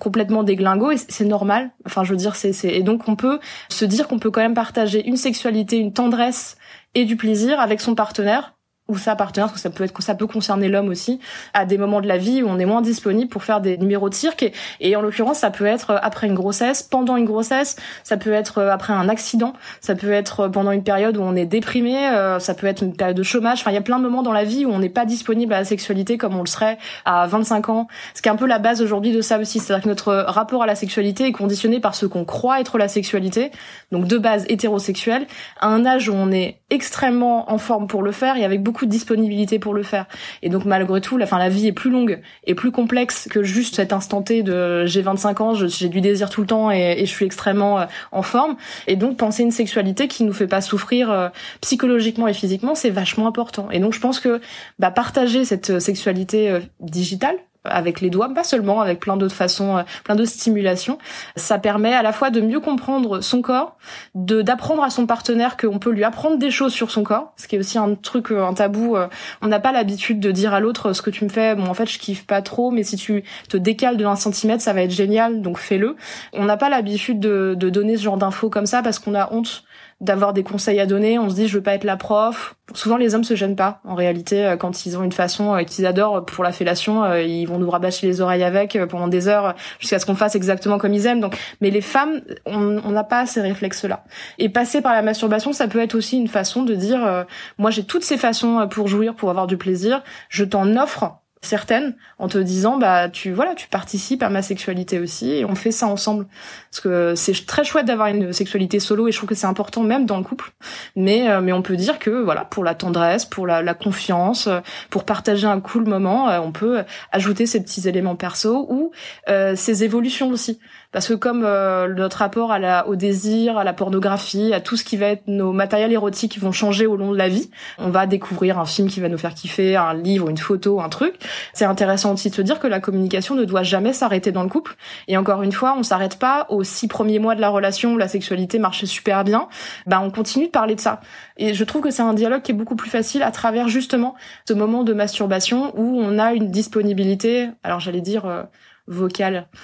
complètement 0.00 0.42
déglingo 0.42 0.90
et 0.90 0.96
c'est 0.96 1.24
normal. 1.24 1.70
Enfin, 1.86 2.04
je 2.04 2.10
veux 2.10 2.16
dire, 2.16 2.36
c'est 2.36 2.52
et 2.64 2.82
donc 2.82 3.08
on 3.08 3.16
peut 3.16 3.38
se 3.68 3.84
dire 3.84 4.08
qu'on 4.08 4.18
peut 4.18 4.30
quand 4.30 4.40
même 4.40 4.54
partager 4.54 5.06
une 5.06 5.16
sexualité, 5.16 5.78
une 5.78 5.92
tendresse 5.92 6.56
et 6.94 7.04
du 7.04 7.16
plaisir 7.16 7.60
avec 7.60 7.80
son 7.80 7.94
partenaire 7.94 8.54
ou 8.88 8.96
sa 8.96 9.16
partenaire, 9.16 9.48
parce 9.48 9.56
que 9.56 9.62
ça 9.62 9.70
peut 9.70 9.84
être 9.84 10.02
ça 10.02 10.14
peut 10.14 10.26
concerner 10.26 10.68
l'homme 10.68 10.88
aussi, 10.88 11.20
à 11.54 11.66
des 11.66 11.78
moments 11.78 12.00
de 12.00 12.08
la 12.08 12.18
vie 12.18 12.42
où 12.42 12.48
on 12.48 12.58
est 12.58 12.64
moins 12.64 12.82
disponible 12.82 13.28
pour 13.28 13.44
faire 13.44 13.60
des 13.60 13.76
numéros 13.76 14.08
de 14.08 14.14
cirque. 14.14 14.42
Et, 14.42 14.52
et 14.80 14.96
en 14.96 15.02
l'occurrence, 15.02 15.38
ça 15.38 15.50
peut 15.50 15.66
être 15.66 15.98
après 16.02 16.26
une 16.26 16.34
grossesse, 16.34 16.82
pendant 16.82 17.16
une 17.16 17.24
grossesse, 17.24 17.76
ça 18.04 18.16
peut 18.16 18.32
être 18.32 18.62
après 18.62 18.92
un 18.92 19.08
accident, 19.08 19.52
ça 19.80 19.94
peut 19.94 20.12
être 20.12 20.48
pendant 20.48 20.70
une 20.70 20.82
période 20.82 21.16
où 21.16 21.22
on 21.22 21.36
est 21.36 21.44
déprimé, 21.44 22.08
euh, 22.08 22.38
ça 22.38 22.54
peut 22.54 22.66
être 22.66 22.82
une 22.82 22.94
période 22.94 23.16
de 23.16 23.22
chômage. 23.22 23.60
Enfin, 23.60 23.70
il 23.70 23.74
y 23.74 23.78
a 23.78 23.82
plein 23.82 23.98
de 23.98 24.04
moments 24.04 24.22
dans 24.22 24.32
la 24.32 24.44
vie 24.44 24.64
où 24.64 24.70
on 24.70 24.78
n'est 24.78 24.88
pas 24.88 25.04
disponible 25.04 25.52
à 25.52 25.58
la 25.58 25.64
sexualité 25.64 26.16
comme 26.18 26.36
on 26.36 26.40
le 26.40 26.46
serait 26.46 26.78
à 27.04 27.26
25 27.26 27.68
ans. 27.68 27.88
Ce 28.14 28.22
qui 28.22 28.28
est 28.28 28.32
un 28.32 28.36
peu 28.36 28.46
la 28.46 28.58
base 28.58 28.82
aujourd'hui 28.82 29.12
de 29.12 29.20
ça 29.20 29.38
aussi, 29.38 29.58
c'est-à-dire 29.58 29.84
que 29.84 29.88
notre 29.88 30.12
rapport 30.14 30.62
à 30.62 30.66
la 30.66 30.74
sexualité 30.74 31.26
est 31.26 31.32
conditionné 31.32 31.80
par 31.80 31.94
ce 31.94 32.06
qu'on 32.06 32.24
croit 32.24 32.60
être 32.60 32.78
la 32.78 32.88
sexualité, 32.88 33.50
donc 33.92 34.06
de 34.06 34.18
base 34.18 34.44
hétérosexuelle, 34.48 35.26
à 35.60 35.68
un 35.68 35.84
âge 35.86 36.08
où 36.08 36.14
on 36.14 36.30
est 36.30 36.60
extrêmement 36.70 37.50
en 37.50 37.58
forme 37.58 37.86
pour 37.86 38.02
le 38.02 38.12
faire 38.12 38.36
et 38.36 38.44
avec 38.44 38.62
beaucoup 38.62 38.77
de 38.86 38.90
disponibilité 38.90 39.58
pour 39.58 39.74
le 39.74 39.82
faire. 39.82 40.06
Et 40.42 40.48
donc 40.48 40.64
malgré 40.64 41.00
tout, 41.00 41.16
la, 41.16 41.26
fin, 41.26 41.38
la 41.38 41.48
vie 41.48 41.66
est 41.66 41.72
plus 41.72 41.90
longue 41.90 42.20
et 42.44 42.54
plus 42.54 42.70
complexe 42.70 43.28
que 43.30 43.42
juste 43.42 43.76
cet 43.76 43.92
instant 43.92 44.22
T 44.22 44.42
de 44.42 44.86
j'ai 44.86 45.02
25 45.02 45.40
ans, 45.40 45.54
j'ai 45.54 45.88
du 45.88 46.00
désir 46.00 46.30
tout 46.30 46.40
le 46.40 46.46
temps 46.46 46.70
et, 46.70 46.98
je 46.98 47.10
suis 47.10 47.24
extrêmement 47.24 47.80
euh, 47.80 47.86
en 48.12 48.22
forme. 48.22 48.56
Et 48.86 48.96
donc 48.96 49.16
penser 49.16 49.42
une 49.42 49.50
sexualité 49.50 50.08
qui 50.08 50.24
nous 50.24 50.32
fait 50.32 50.46
pas 50.46 50.60
souffrir 50.60 51.10
euh, 51.10 51.28
psychologiquement 51.60 52.28
et 52.28 52.34
physiquement, 52.34 52.74
c'est 52.74 52.90
vachement 52.90 53.26
important. 53.26 53.70
Et 53.70 53.80
donc 53.80 53.94
je 53.94 54.00
pense 54.00 54.20
que 54.20 54.40
bah, 54.78 54.90
partager 54.90 55.44
cette 55.44 55.70
euh, 55.70 55.80
sexualité 55.80 56.58
digitale, 56.80 57.36
avec 57.70 58.00
les 58.00 58.10
doigts, 58.10 58.32
pas 58.34 58.44
seulement, 58.44 58.80
avec 58.80 59.00
plein 59.00 59.16
d'autres 59.16 59.34
façons, 59.34 59.78
euh, 59.78 59.82
plein 60.04 60.16
d'autres 60.16 60.30
stimulations. 60.30 60.98
Ça 61.36 61.58
permet 61.58 61.94
à 61.94 62.02
la 62.02 62.12
fois 62.12 62.30
de 62.30 62.40
mieux 62.40 62.60
comprendre 62.60 63.20
son 63.20 63.42
corps, 63.42 63.76
de 64.14 64.42
d'apprendre 64.42 64.82
à 64.82 64.90
son 64.90 65.06
partenaire 65.06 65.56
qu'on 65.56 65.78
peut 65.78 65.90
lui 65.90 66.04
apprendre 66.04 66.38
des 66.38 66.50
choses 66.50 66.72
sur 66.72 66.90
son 66.90 67.02
corps, 67.02 67.32
ce 67.36 67.48
qui 67.48 67.56
est 67.56 67.58
aussi 67.58 67.78
un 67.78 67.94
truc, 67.94 68.30
euh, 68.30 68.44
un 68.44 68.54
tabou. 68.54 68.96
Euh, 68.96 69.08
on 69.42 69.48
n'a 69.48 69.60
pas 69.60 69.72
l'habitude 69.72 70.20
de 70.20 70.30
dire 70.30 70.54
à 70.54 70.60
l'autre 70.60 70.92
ce 70.92 71.02
que 71.02 71.10
tu 71.10 71.24
me 71.24 71.28
fais. 71.28 71.54
Bon, 71.54 71.66
en 71.66 71.74
fait, 71.74 71.86
je 71.86 71.98
kiffe 71.98 72.26
pas 72.26 72.42
trop, 72.42 72.70
mais 72.70 72.82
si 72.82 72.96
tu 72.96 73.24
te 73.48 73.56
décales 73.56 73.96
de 73.96 74.04
1 74.04 74.16
centimètre, 74.16 74.62
ça 74.62 74.72
va 74.72 74.82
être 74.82 74.90
génial, 74.90 75.42
donc 75.42 75.58
fais-le. 75.58 75.96
On 76.32 76.44
n'a 76.44 76.56
pas 76.56 76.68
l'habitude 76.68 77.20
de, 77.20 77.54
de 77.56 77.70
donner 77.70 77.96
ce 77.96 78.02
genre 78.02 78.16
d'infos 78.16 78.50
comme 78.50 78.66
ça 78.66 78.82
parce 78.82 78.98
qu'on 78.98 79.14
a 79.14 79.32
honte 79.32 79.64
d'avoir 80.00 80.32
des 80.32 80.44
conseils 80.44 80.78
à 80.78 80.86
donner. 80.86 81.18
On 81.18 81.28
se 81.28 81.34
dit 81.34 81.48
je 81.48 81.56
veux 81.56 81.62
pas 81.62 81.74
être 81.74 81.84
la 81.84 81.96
prof. 81.96 82.54
Souvent 82.74 82.96
les 82.96 83.14
hommes 83.14 83.24
se 83.24 83.34
gênent 83.34 83.56
pas. 83.56 83.80
En 83.84 83.94
réalité, 83.94 84.46
euh, 84.46 84.56
quand 84.56 84.86
ils 84.86 84.96
ont 84.96 85.02
une 85.02 85.12
façon 85.12 85.54
euh, 85.54 85.62
qu'ils 85.62 85.86
adorent 85.86 86.24
pour 86.24 86.44
la 86.44 86.52
fellation, 86.52 87.02
euh, 87.02 87.22
ils 87.22 87.46
vont 87.46 87.58
nous 87.58 87.70
rabâcher 87.70 88.06
les 88.06 88.20
oreilles 88.20 88.44
avec 88.44 88.78
pendant 88.88 89.08
des 89.08 89.26
heures 89.26 89.54
jusqu'à 89.80 89.98
ce 89.98 90.06
qu'on 90.06 90.14
fasse 90.14 90.36
exactement 90.36 90.78
comme 90.78 90.94
ils 90.94 91.06
aiment. 91.06 91.20
Donc, 91.20 91.36
mais 91.60 91.70
les 91.70 91.80
femmes, 91.80 92.20
on 92.46 92.90
n'a 92.90 93.04
pas 93.04 93.26
ces 93.26 93.40
réflexes-là. 93.40 94.04
Et 94.38 94.48
passer 94.48 94.80
par 94.82 94.92
la 94.92 95.02
masturbation, 95.02 95.52
ça 95.52 95.66
peut 95.66 95.80
être 95.80 95.94
aussi 95.94 96.16
une 96.16 96.28
façon 96.28 96.62
de 96.62 96.74
dire 96.74 97.26
moi 97.58 97.70
j'ai 97.70 97.84
toutes 97.84 98.04
ces 98.04 98.16
façons 98.16 98.68
pour 98.70 98.88
jouir, 98.88 99.14
pour 99.14 99.30
avoir 99.30 99.46
du 99.46 99.56
plaisir. 99.56 100.02
Je 100.28 100.44
t'en 100.44 100.76
offre 100.76 101.20
certaines 101.42 101.94
en 102.18 102.28
te 102.28 102.38
disant 102.38 102.78
bah 102.78 103.08
tu 103.08 103.32
voilà 103.32 103.54
tu 103.54 103.68
participes 103.68 104.22
à 104.22 104.28
ma 104.28 104.42
sexualité 104.42 104.98
aussi 104.98 105.30
et 105.30 105.44
on 105.44 105.54
fait 105.54 105.70
ça 105.70 105.86
ensemble. 105.86 106.26
Parce 106.70 106.80
que 106.80 107.14
c'est 107.14 107.46
très 107.46 107.64
chouette 107.64 107.86
d'avoir 107.86 108.08
une 108.08 108.32
sexualité 108.32 108.80
solo 108.80 109.08
et 109.08 109.12
je 109.12 109.16
trouve 109.16 109.28
que 109.28 109.34
c'est 109.34 109.46
important 109.46 109.82
même 109.82 110.06
dans 110.06 110.18
le 110.18 110.24
couple. 110.24 110.52
Mais 110.96 111.30
euh, 111.30 111.40
mais 111.40 111.52
on 111.52 111.62
peut 111.62 111.76
dire 111.76 111.98
que 111.98 112.10
voilà 112.10 112.44
pour 112.44 112.64
la 112.64 112.74
tendresse 112.74 113.24
pour 113.24 113.46
la, 113.46 113.62
la 113.62 113.74
confiance 113.74 114.48
euh, 114.48 114.60
pour 114.90 115.04
partager 115.04 115.46
un 115.46 115.60
cool 115.60 115.84
moment 115.84 116.28
euh, 116.28 116.40
on 116.40 116.52
peut 116.52 116.82
ajouter 117.12 117.46
ces 117.46 117.62
petits 117.62 117.88
éléments 117.88 118.16
perso 118.16 118.66
ou 118.70 118.92
ces 119.26 119.84
évolutions 119.84 120.28
aussi. 120.30 120.58
Parce 120.90 121.06
que 121.08 121.14
comme 121.14 121.40
notre 121.42 122.18
rapport 122.18 122.50
à 122.50 122.58
la 122.58 122.88
au 122.88 122.96
désir 122.96 123.58
à 123.58 123.64
la 123.64 123.72
pornographie 123.72 124.52
à 124.52 124.60
tout 124.60 124.76
ce 124.76 124.84
qui 124.84 124.96
va 124.96 125.06
être 125.06 125.26
nos 125.26 125.52
matériels 125.52 125.92
érotiques 125.92 126.38
vont 126.38 126.52
changer 126.52 126.86
au 126.86 126.96
long 126.96 127.12
de 127.12 127.18
la 127.18 127.28
vie 127.28 127.50
on 127.78 127.90
va 127.90 128.06
découvrir 128.06 128.58
un 128.58 128.64
film 128.64 128.88
qui 128.88 129.00
va 129.00 129.08
nous 129.08 129.18
faire 129.18 129.34
kiffer 129.34 129.76
un 129.76 129.94
livre 129.94 130.28
une 130.28 130.38
photo 130.38 130.80
un 130.80 130.88
truc 130.88 131.16
c'est 131.52 131.64
intéressant 131.64 132.12
aussi 132.14 132.30
de 132.30 132.34
se 132.34 132.42
dire 132.42 132.58
que 132.58 132.66
la 132.66 132.80
communication 132.80 133.34
ne 133.34 133.44
doit 133.44 133.62
jamais 133.62 133.92
s'arrêter 133.92 134.32
dans 134.32 134.42
le 134.42 134.48
couple. 134.48 134.76
Et 135.06 135.16
encore 135.16 135.42
une 135.42 135.52
fois, 135.52 135.74
on 135.78 135.82
s'arrête 135.82 136.18
pas 136.18 136.46
aux 136.48 136.64
six 136.64 136.88
premiers 136.88 137.18
mois 137.18 137.34
de 137.34 137.40
la 137.40 137.48
relation 137.48 137.94
où 137.94 137.98
la 137.98 138.08
sexualité 138.08 138.58
marchait 138.58 138.86
super 138.86 139.24
bien. 139.24 139.48
Bah, 139.86 140.00
on 140.02 140.10
continue 140.10 140.46
de 140.46 140.50
parler 140.50 140.74
de 140.74 140.80
ça. 140.80 141.00
Et 141.36 141.54
je 141.54 141.64
trouve 141.64 141.82
que 141.82 141.90
c'est 141.90 142.02
un 142.02 142.14
dialogue 142.14 142.42
qui 142.42 142.52
est 142.52 142.54
beaucoup 142.54 142.76
plus 142.76 142.90
facile 142.90 143.22
à 143.22 143.30
travers 143.30 143.68
justement 143.68 144.14
ce 144.46 144.54
moment 144.54 144.84
de 144.84 144.92
masturbation 144.92 145.72
où 145.78 146.00
on 146.00 146.18
a 146.18 146.32
une 146.32 146.50
disponibilité. 146.50 147.48
Alors 147.62 147.80
j'allais 147.80 148.00
dire. 148.00 148.26
Euh, 148.26 148.42
vocale. 148.88 149.48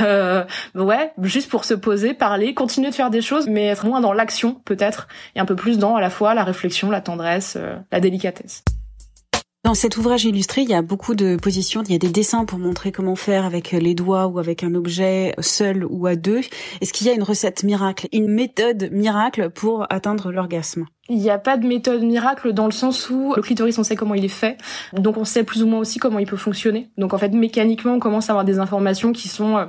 Euh, 0.00 0.44
ouais, 0.74 1.12
juste 1.22 1.48
pour 1.48 1.64
se 1.64 1.72
poser, 1.72 2.12
parler, 2.12 2.52
continuer 2.52 2.90
de 2.90 2.94
faire 2.94 3.10
des 3.10 3.20
choses, 3.20 3.46
mais 3.46 3.66
être 3.66 3.86
moins 3.86 4.00
dans 4.00 4.12
l'action 4.12 4.54
peut-être, 4.64 5.06
et 5.36 5.40
un 5.40 5.44
peu 5.44 5.54
plus 5.54 5.78
dans 5.78 5.94
à 5.94 6.00
la 6.00 6.10
fois 6.10 6.34
la 6.34 6.42
réflexion, 6.42 6.90
la 6.90 7.00
tendresse, 7.00 7.54
euh, 7.56 7.76
la 7.92 8.00
délicatesse. 8.00 8.64
Dans 9.68 9.74
cet 9.74 9.98
ouvrage 9.98 10.24
illustré, 10.24 10.62
il 10.62 10.70
y 10.70 10.74
a 10.74 10.80
beaucoup 10.80 11.14
de 11.14 11.36
positions, 11.36 11.82
il 11.82 11.92
y 11.92 11.94
a 11.94 11.98
des 11.98 12.08
dessins 12.08 12.46
pour 12.46 12.58
montrer 12.58 12.90
comment 12.90 13.16
faire 13.16 13.44
avec 13.44 13.72
les 13.72 13.94
doigts 13.94 14.26
ou 14.26 14.38
avec 14.38 14.64
un 14.64 14.74
objet 14.74 15.34
seul 15.40 15.84
ou 15.84 16.06
à 16.06 16.16
deux. 16.16 16.40
Est-ce 16.80 16.94
qu'il 16.94 17.06
y 17.06 17.10
a 17.10 17.12
une 17.12 17.22
recette 17.22 17.64
miracle, 17.64 18.08
une 18.14 18.28
méthode 18.28 18.88
miracle 18.90 19.50
pour 19.50 19.84
atteindre 19.90 20.32
l'orgasme? 20.32 20.86
Il 21.10 21.18
n'y 21.18 21.28
a 21.28 21.36
pas 21.36 21.58
de 21.58 21.66
méthode 21.66 22.02
miracle 22.02 22.54
dans 22.54 22.64
le 22.64 22.72
sens 22.72 23.10
où 23.10 23.34
le 23.36 23.42
clitoris, 23.42 23.78
on 23.78 23.82
sait 23.82 23.94
comment 23.94 24.14
il 24.14 24.24
est 24.24 24.28
fait. 24.28 24.56
Donc 24.94 25.18
on 25.18 25.26
sait 25.26 25.44
plus 25.44 25.62
ou 25.62 25.66
moins 25.66 25.80
aussi 25.80 25.98
comment 25.98 26.18
il 26.18 26.26
peut 26.26 26.38
fonctionner. 26.38 26.90
Donc 26.96 27.12
en 27.12 27.18
fait, 27.18 27.34
mécaniquement, 27.34 27.92
on 27.92 27.98
commence 27.98 28.30
à 28.30 28.32
avoir 28.32 28.46
des 28.46 28.58
informations 28.60 29.12
qui 29.12 29.28
sont 29.28 29.58
euh, 29.58 29.66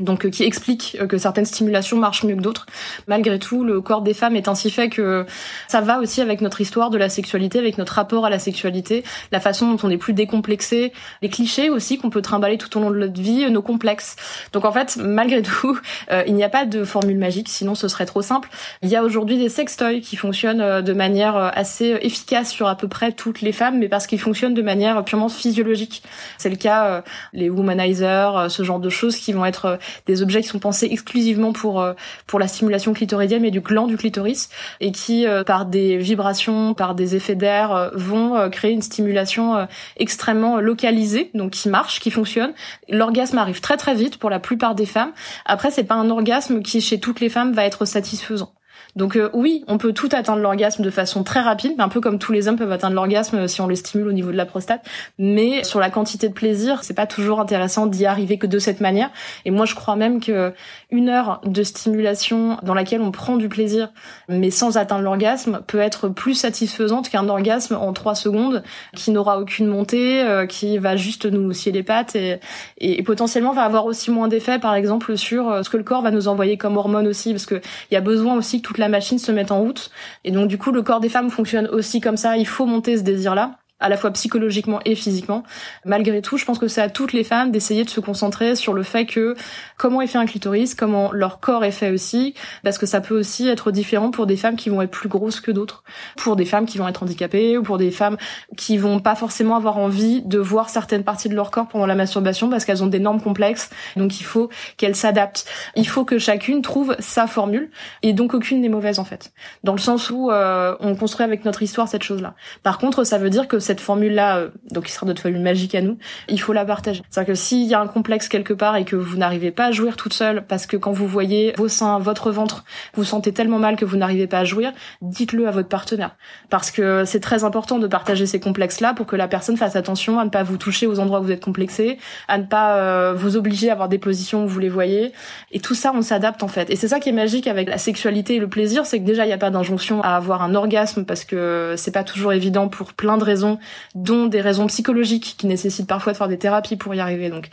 donc 0.00 0.28
qui 0.30 0.44
explique 0.44 0.98
que 1.08 1.18
certaines 1.18 1.46
stimulations 1.46 1.96
marchent 1.96 2.24
mieux 2.24 2.36
que 2.36 2.40
d'autres. 2.40 2.66
Malgré 3.06 3.38
tout, 3.38 3.64
le 3.64 3.80
corps 3.80 4.02
des 4.02 4.14
femmes 4.14 4.36
est 4.36 4.48
ainsi 4.48 4.70
fait 4.70 4.88
que 4.88 5.24
ça 5.68 5.80
va 5.80 6.00
aussi 6.00 6.20
avec 6.20 6.40
notre 6.40 6.60
histoire 6.60 6.90
de 6.90 6.98
la 6.98 7.08
sexualité, 7.08 7.58
avec 7.58 7.78
notre 7.78 7.94
rapport 7.94 8.26
à 8.26 8.30
la 8.30 8.38
sexualité, 8.38 9.04
la 9.32 9.40
façon 9.40 9.72
dont 9.72 9.78
on 9.82 9.90
est 9.90 9.96
plus 9.96 10.12
décomplexé, 10.12 10.92
les 11.22 11.28
clichés 11.28 11.70
aussi 11.70 11.98
qu'on 11.98 12.10
peut 12.10 12.22
trimballer 12.22 12.58
tout 12.58 12.76
au 12.76 12.80
long 12.80 12.90
de 12.90 12.98
notre 12.98 13.20
vie, 13.20 13.50
nos 13.50 13.62
complexes. 13.62 14.16
Donc 14.52 14.64
en 14.64 14.72
fait, 14.72 14.96
malgré 14.96 15.42
tout, 15.42 15.78
il 16.26 16.34
n'y 16.34 16.44
a 16.44 16.48
pas 16.48 16.66
de 16.66 16.84
formule 16.84 17.18
magique, 17.18 17.48
sinon 17.48 17.74
ce 17.74 17.88
serait 17.88 18.06
trop 18.06 18.22
simple. 18.22 18.48
Il 18.82 18.88
y 18.88 18.96
a 18.96 19.02
aujourd'hui 19.02 19.38
des 19.38 19.48
sextoys 19.48 20.00
qui 20.00 20.16
fonctionnent 20.16 20.82
de 20.82 20.92
manière 20.92 21.36
assez 21.36 21.96
efficace 22.02 22.50
sur 22.50 22.68
à 22.68 22.76
peu 22.76 22.88
près 22.88 23.12
toutes 23.12 23.40
les 23.40 23.52
femmes, 23.52 23.78
mais 23.78 23.88
parce 23.88 24.06
qu'ils 24.06 24.20
fonctionnent 24.20 24.54
de 24.54 24.62
manière 24.62 25.04
purement 25.04 25.28
physiologique. 25.28 26.02
C'est 26.38 26.50
le 26.50 26.56
cas 26.56 27.02
les 27.32 27.48
womanizers, 27.48 28.46
ce 28.50 28.62
genre 28.62 28.80
de 28.80 28.90
choses 28.90 29.16
qui 29.16 29.32
vont 29.32 29.44
être 29.44 29.78
des 30.06 30.22
objets 30.22 30.42
qui 30.42 30.48
sont 30.48 30.58
pensés 30.58 30.88
exclusivement 30.90 31.52
pour 31.52 31.80
euh, 31.80 31.94
pour 32.26 32.38
la 32.38 32.48
stimulation 32.48 32.92
clitoridienne 32.92 33.44
et 33.44 33.50
du 33.50 33.60
gland 33.60 33.86
du 33.86 33.96
clitoris 33.96 34.48
et 34.80 34.92
qui 34.92 35.26
euh, 35.26 35.44
par 35.44 35.66
des 35.66 35.96
vibrations, 35.96 36.74
par 36.74 36.94
des 36.94 37.16
effets 37.16 37.34
d'air 37.34 37.72
euh, 37.72 37.90
vont 37.94 38.50
créer 38.50 38.72
une 38.72 38.82
stimulation 38.82 39.66
extrêmement 39.96 40.60
localisée 40.60 41.30
donc 41.34 41.52
qui 41.52 41.68
marche, 41.68 42.00
qui 42.00 42.10
fonctionne. 42.10 42.52
L'orgasme 42.88 43.38
arrive 43.38 43.60
très 43.60 43.76
très 43.76 43.94
vite 43.94 44.18
pour 44.18 44.30
la 44.30 44.38
plupart 44.38 44.74
des 44.74 44.86
femmes. 44.86 45.12
Après 45.44 45.70
c'est 45.70 45.84
pas 45.84 45.94
un 45.94 46.10
orgasme 46.10 46.62
qui 46.62 46.80
chez 46.80 47.00
toutes 47.00 47.20
les 47.20 47.28
femmes 47.28 47.52
va 47.52 47.64
être 47.64 47.84
satisfaisant. 47.84 48.55
Donc 48.96 49.14
euh, 49.16 49.28
oui, 49.34 49.62
on 49.68 49.76
peut 49.76 49.92
tout 49.92 50.08
atteindre 50.12 50.40
l'orgasme 50.40 50.82
de 50.82 50.90
façon 50.90 51.22
très 51.22 51.40
rapide, 51.40 51.74
un 51.78 51.90
peu 51.90 52.00
comme 52.00 52.18
tous 52.18 52.32
les 52.32 52.48
hommes 52.48 52.56
peuvent 52.56 52.72
atteindre 52.72 52.94
l'orgasme 52.94 53.36
euh, 53.36 53.46
si 53.46 53.60
on 53.60 53.68
les 53.68 53.76
stimule 53.76 54.08
au 54.08 54.12
niveau 54.12 54.32
de 54.32 54.36
la 54.36 54.46
prostate. 54.46 54.84
Mais 55.18 55.62
sur 55.64 55.78
la 55.78 55.90
quantité 55.90 56.28
de 56.28 56.32
plaisir, 56.32 56.82
c'est 56.82 56.94
pas 56.94 57.06
toujours 57.06 57.38
intéressant 57.38 57.86
d'y 57.86 58.06
arriver 58.06 58.38
que 58.38 58.46
de 58.46 58.58
cette 58.58 58.80
manière. 58.80 59.10
Et 59.44 59.50
moi, 59.50 59.66
je 59.66 59.74
crois 59.74 59.96
même 59.96 60.20
que 60.20 60.54
une 60.90 61.10
heure 61.10 61.40
de 61.44 61.62
stimulation 61.62 62.56
dans 62.62 62.72
laquelle 62.72 63.02
on 63.02 63.10
prend 63.10 63.36
du 63.36 63.48
plaisir, 63.48 63.90
mais 64.28 64.50
sans 64.50 64.78
atteindre 64.78 65.02
l'orgasme, 65.02 65.60
peut 65.66 65.78
être 65.78 66.08
plus 66.08 66.34
satisfaisante 66.34 67.10
qu'un 67.10 67.28
orgasme 67.28 67.76
en 67.76 67.92
trois 67.92 68.14
secondes 68.14 68.62
qui 68.94 69.10
n'aura 69.10 69.38
aucune 69.38 69.66
montée, 69.66 70.22
euh, 70.22 70.46
qui 70.46 70.78
va 70.78 70.96
juste 70.96 71.26
nous 71.26 71.52
scier 71.52 71.72
les 71.72 71.82
pattes 71.82 72.16
et, 72.16 72.40
et, 72.78 73.02
potentiellement 73.02 73.52
va 73.52 73.62
avoir 73.62 73.84
aussi 73.84 74.10
moins 74.10 74.28
d'effet, 74.28 74.58
par 74.58 74.74
exemple, 74.74 75.18
sur 75.18 75.64
ce 75.64 75.68
que 75.68 75.76
le 75.76 75.84
corps 75.84 76.02
va 76.02 76.10
nous 76.10 76.28
envoyer 76.28 76.56
comme 76.56 76.78
hormones 76.78 77.06
aussi, 77.06 77.32
parce 77.32 77.46
que 77.46 77.60
il 77.90 77.94
y 77.94 77.96
a 77.96 78.00
besoin 78.00 78.34
aussi 78.36 78.62
que 78.62 78.66
toute 78.66 78.78
la 78.78 78.85
la 78.86 78.90
machine 78.90 79.18
se 79.18 79.32
met 79.32 79.50
en 79.50 79.60
route. 79.60 79.90
Et 80.22 80.30
donc 80.30 80.46
du 80.46 80.58
coup, 80.58 80.70
le 80.70 80.82
corps 80.82 81.00
des 81.00 81.08
femmes 81.08 81.30
fonctionne 81.30 81.66
aussi 81.66 82.00
comme 82.00 82.16
ça. 82.16 82.36
Il 82.36 82.46
faut 82.46 82.66
monter 82.66 82.96
ce 82.96 83.02
désir-là 83.02 83.58
à 83.78 83.88
la 83.88 83.96
fois 83.96 84.10
psychologiquement 84.12 84.80
et 84.84 84.94
physiquement. 84.94 85.42
Malgré 85.84 86.22
tout, 86.22 86.38
je 86.38 86.44
pense 86.44 86.58
que 86.58 86.68
c'est 86.68 86.80
à 86.80 86.88
toutes 86.88 87.12
les 87.12 87.24
femmes 87.24 87.50
d'essayer 87.50 87.84
de 87.84 87.90
se 87.90 88.00
concentrer 88.00 88.54
sur 88.56 88.72
le 88.72 88.82
fait 88.82 89.04
que 89.04 89.34
comment 89.76 90.00
est 90.00 90.06
fait 90.06 90.18
un 90.18 90.24
clitoris, 90.26 90.74
comment 90.74 91.12
leur 91.12 91.40
corps 91.40 91.64
est 91.64 91.72
fait 91.72 91.90
aussi, 91.90 92.34
parce 92.64 92.78
que 92.78 92.86
ça 92.86 93.00
peut 93.00 93.18
aussi 93.18 93.48
être 93.48 93.70
différent 93.70 94.10
pour 94.10 94.26
des 94.26 94.36
femmes 94.36 94.56
qui 94.56 94.70
vont 94.70 94.80
être 94.80 94.90
plus 94.90 95.08
grosses 95.08 95.40
que 95.40 95.50
d'autres, 95.50 95.84
pour 96.16 96.36
des 96.36 96.46
femmes 96.46 96.64
qui 96.64 96.78
vont 96.78 96.88
être 96.88 97.02
handicapées 97.02 97.58
ou 97.58 97.62
pour 97.62 97.76
des 97.76 97.90
femmes 97.90 98.16
qui 98.56 98.78
vont 98.78 98.98
pas 98.98 99.14
forcément 99.14 99.56
avoir 99.56 99.76
envie 99.76 100.22
de 100.22 100.38
voir 100.38 100.70
certaines 100.70 101.04
parties 101.04 101.28
de 101.28 101.34
leur 101.34 101.50
corps 101.50 101.68
pendant 101.68 101.86
la 101.86 101.94
masturbation 101.94 102.48
parce 102.48 102.64
qu'elles 102.64 102.82
ont 102.82 102.88
des 102.88 103.00
normes 103.00 103.20
complexes. 103.20 103.70
Donc 103.96 104.20
il 104.20 104.24
faut 104.24 104.48
qu'elles 104.78 104.96
s'adaptent. 104.96 105.44
Il 105.74 105.86
faut 105.86 106.04
que 106.04 106.18
chacune 106.18 106.62
trouve 106.62 106.96
sa 106.98 107.26
formule 107.26 107.70
et 108.02 108.14
donc 108.14 108.32
aucune 108.32 108.62
n'est 108.62 108.68
mauvaise 108.68 108.98
en 108.98 109.04
fait, 109.04 109.32
dans 109.64 109.72
le 109.72 109.78
sens 109.78 110.10
où 110.10 110.30
euh, 110.30 110.74
on 110.80 110.94
construit 110.94 111.24
avec 111.24 111.44
notre 111.44 111.62
histoire 111.62 111.88
cette 111.88 112.02
chose-là. 112.02 112.34
Par 112.62 112.78
contre, 112.78 113.04
ça 113.04 113.18
veut 113.18 113.30
dire 113.30 113.48
que 113.48 113.58
cette 113.66 113.80
formule-là, 113.80 114.38
euh, 114.38 114.48
donc 114.70 114.84
qui 114.84 114.92
sera 114.92 115.06
notre 115.06 115.22
formule 115.22 115.42
magique 115.42 115.74
à 115.74 115.82
nous, 115.82 115.98
il 116.28 116.40
faut 116.40 116.52
la 116.52 116.64
partager. 116.64 117.02
C'est-à-dire 117.10 117.34
que 117.34 117.38
s'il 117.38 117.64
y 117.64 117.74
a 117.74 117.80
un 117.80 117.86
complexe 117.86 118.28
quelque 118.28 118.52
part 118.54 118.76
et 118.76 118.84
que 118.84 118.96
vous 118.96 119.16
n'arrivez 119.16 119.50
pas 119.50 119.66
à 119.66 119.70
jouir 119.72 119.96
toute 119.96 120.12
seule, 120.12 120.46
parce 120.46 120.66
que 120.66 120.76
quand 120.76 120.92
vous 120.92 121.06
voyez 121.06 121.52
vos 121.56 121.68
seins, 121.68 121.98
votre 121.98 122.30
ventre, 122.30 122.64
vous 122.94 123.04
sentez 123.04 123.32
tellement 123.32 123.58
mal 123.58 123.76
que 123.76 123.84
vous 123.84 123.96
n'arrivez 123.96 124.26
pas 124.26 124.38
à 124.38 124.44
jouir, 124.44 124.72
dites-le 125.02 125.48
à 125.48 125.50
votre 125.50 125.68
partenaire. 125.68 126.16
Parce 126.50 126.70
que 126.70 127.04
c'est 127.04 127.20
très 127.20 127.44
important 127.44 127.78
de 127.78 127.86
partager 127.86 128.26
ces 128.26 128.40
complexes-là 128.40 128.94
pour 128.94 129.06
que 129.06 129.16
la 129.16 129.28
personne 129.28 129.56
fasse 129.56 129.76
attention 129.76 130.18
à 130.18 130.24
ne 130.24 130.30
pas 130.30 130.42
vous 130.42 130.56
toucher 130.56 130.86
aux 130.86 131.00
endroits 131.00 131.20
où 131.20 131.24
vous 131.24 131.32
êtes 131.32 131.44
complexé, 131.44 131.98
à 132.28 132.38
ne 132.38 132.44
pas 132.44 132.76
euh, 132.76 133.14
vous 133.14 133.36
obliger 133.36 133.70
à 133.70 133.72
avoir 133.72 133.88
des 133.88 133.98
positions 133.98 134.44
où 134.44 134.48
vous 134.48 134.60
les 134.60 134.68
voyez. 134.68 135.12
Et 135.52 135.60
tout 135.60 135.74
ça, 135.74 135.92
on 135.94 136.02
s'adapte 136.02 136.42
en 136.42 136.48
fait. 136.48 136.70
Et 136.70 136.76
c'est 136.76 136.88
ça 136.88 137.00
qui 137.00 137.08
est 137.08 137.12
magique 137.12 137.46
avec 137.46 137.68
la 137.68 137.78
sexualité 137.78 138.36
et 138.36 138.38
le 138.38 138.48
plaisir, 138.48 138.86
c'est 138.86 139.00
que 139.00 139.04
déjà, 139.04 139.24
il 139.24 139.28
n'y 139.28 139.34
a 139.34 139.38
pas 139.38 139.50
d'injonction 139.50 140.02
à 140.02 140.10
avoir 140.10 140.42
un 140.42 140.54
orgasme 140.54 141.04
parce 141.04 141.24
que 141.24 141.74
c'est 141.76 141.90
pas 141.90 142.04
toujours 142.04 142.32
évident 142.32 142.68
pour 142.68 142.92
plein 142.92 143.18
de 143.18 143.24
raisons 143.24 143.55
dont 143.94 144.26
des 144.26 144.40
raisons 144.40 144.66
psychologiques 144.66 145.34
qui 145.38 145.46
nécessitent 145.46 145.88
parfois 145.88 146.12
de 146.12 146.18
faire 146.18 146.28
des 146.28 146.38
thérapies 146.38 146.76
pour 146.76 146.94
y 146.94 147.00
arriver. 147.00 147.30
Donc, 147.30 147.50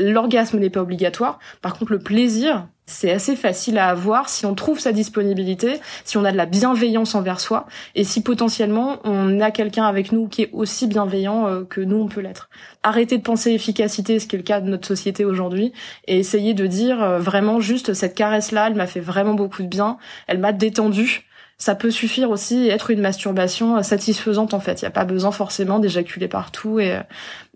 l'orgasme 0.00 0.58
n'est 0.58 0.70
pas 0.70 0.80
obligatoire. 0.80 1.38
Par 1.62 1.74
contre, 1.74 1.92
le 1.92 1.98
plaisir, 1.98 2.66
c'est 2.86 3.12
assez 3.12 3.36
facile 3.36 3.78
à 3.78 3.88
avoir 3.88 4.28
si 4.28 4.46
on 4.46 4.54
trouve 4.54 4.80
sa 4.80 4.92
disponibilité, 4.92 5.80
si 6.04 6.16
on 6.16 6.24
a 6.24 6.32
de 6.32 6.36
la 6.36 6.46
bienveillance 6.46 7.14
envers 7.14 7.40
soi, 7.40 7.66
et 7.94 8.02
si 8.02 8.22
potentiellement 8.22 8.98
on 9.04 9.40
a 9.40 9.50
quelqu'un 9.50 9.84
avec 9.84 10.10
nous 10.10 10.26
qui 10.26 10.42
est 10.42 10.50
aussi 10.52 10.86
bienveillant 10.88 11.46
euh, 11.46 11.64
que 11.64 11.80
nous 11.80 11.96
on 11.96 12.08
peut 12.08 12.20
l'être. 12.20 12.50
Arrêtez 12.82 13.18
de 13.18 13.22
penser 13.22 13.52
efficacité, 13.52 14.18
ce 14.18 14.26
qui 14.26 14.36
est 14.36 14.38
le 14.38 14.44
cas 14.44 14.60
de 14.60 14.68
notre 14.68 14.88
société 14.88 15.24
aujourd'hui, 15.24 15.72
et 16.08 16.18
essayez 16.18 16.52
de 16.52 16.66
dire 16.66 17.00
euh, 17.02 17.18
vraiment 17.18 17.60
juste 17.60 17.94
cette 17.94 18.14
caresse-là, 18.14 18.66
elle 18.68 18.74
m'a 18.74 18.88
fait 18.88 19.00
vraiment 19.00 19.34
beaucoup 19.34 19.62
de 19.62 19.68
bien, 19.68 19.98
elle 20.26 20.38
m'a 20.38 20.52
détendu, 20.52 21.29
ça 21.60 21.74
peut 21.74 21.90
suffire 21.90 22.30
aussi 22.30 22.68
être 22.68 22.90
une 22.90 23.02
masturbation 23.02 23.82
satisfaisante 23.82 24.54
en 24.54 24.60
fait. 24.60 24.80
Il 24.80 24.84
n'y 24.84 24.88
a 24.88 24.92
pas 24.92 25.04
besoin 25.04 25.30
forcément 25.30 25.78
d'éjaculer 25.78 26.26
partout 26.26 26.80
et, 26.80 26.98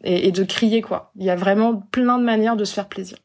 et, 0.05 0.29
et, 0.29 0.31
de 0.31 0.45
crier 0.45 0.83
quoi. 0.83 1.11
Il 1.17 1.25
y 1.25 1.31
a 1.31 1.37
vraiment 1.37 1.75
plein 1.91 2.19
de 2.19 2.25
manières 2.25 2.55
de 2.55 2.65
se 2.65 2.75
faire 2.75 2.87
plaisir. 2.87 3.17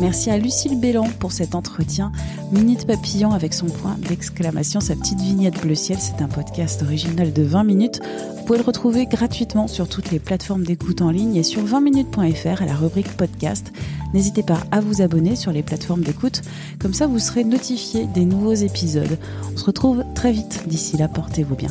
Merci 0.00 0.30
à 0.30 0.38
Lucille 0.38 0.78
Bélan 0.78 1.08
pour 1.18 1.32
cet 1.32 1.56
entretien. 1.56 2.12
Minute 2.52 2.86
Papillon 2.86 3.32
avec 3.32 3.52
son 3.52 3.66
point 3.66 3.96
d'exclamation, 4.08 4.78
sa 4.78 4.94
petite 4.94 5.20
vignette 5.20 5.60
bleu 5.60 5.74
ciel. 5.74 5.98
C'est 6.00 6.22
un 6.22 6.28
podcast 6.28 6.82
original 6.82 7.32
de 7.32 7.42
20 7.42 7.64
minutes. 7.64 8.00
Vous 8.36 8.44
pouvez 8.44 8.58
le 8.58 8.64
retrouver 8.64 9.06
gratuitement 9.06 9.66
sur 9.66 9.88
toutes 9.88 10.12
les 10.12 10.20
plateformes 10.20 10.62
d'écoute 10.62 11.02
en 11.02 11.10
ligne 11.10 11.34
et 11.34 11.42
sur 11.42 11.64
20minutes.fr 11.64 12.62
à 12.62 12.66
la 12.66 12.74
rubrique 12.74 13.16
podcast. 13.16 13.72
N'hésitez 14.14 14.44
pas 14.44 14.60
à 14.70 14.80
vous 14.80 15.02
abonner 15.02 15.34
sur 15.34 15.50
les 15.50 15.64
plateformes 15.64 16.02
d'écoute. 16.02 16.42
Comme 16.78 16.94
ça, 16.94 17.08
vous 17.08 17.18
serez 17.18 17.42
notifié 17.42 18.06
des 18.06 18.24
nouveaux 18.24 18.54
épisodes. 18.54 19.18
On 19.52 19.56
se 19.56 19.64
retrouve 19.64 20.04
très 20.14 20.30
vite. 20.30 20.62
D'ici 20.68 20.96
là, 20.96 21.08
portez-vous 21.08 21.56
bien. 21.56 21.70